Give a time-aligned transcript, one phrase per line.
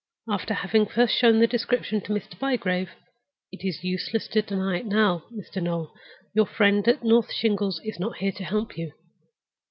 [0.27, 2.33] After having first shown the description to Mr.
[2.39, 5.61] Bygrave—it is useless to deny it now, Mr.
[5.61, 5.93] Noel;
[6.33, 8.93] your friend at North Shingles is not here to help you!